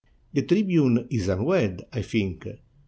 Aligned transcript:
The 0.33 0.41
tribune 0.41 1.05
is 1.11 1.27
unwed, 1.27 1.83
I 1.93 2.01
think. 2.01 2.47